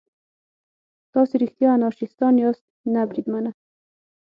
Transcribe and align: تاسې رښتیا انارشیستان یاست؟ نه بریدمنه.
تاسې 1.13 1.33
رښتیا 1.43 1.69
انارشیستان 1.73 2.33
یاست؟ 2.43 2.63
نه 2.93 3.01
بریدمنه. 3.09 3.51